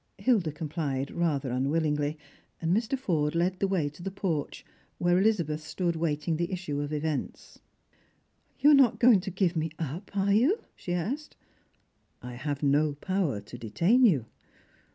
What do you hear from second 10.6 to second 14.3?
she asked." I have no power to detain you."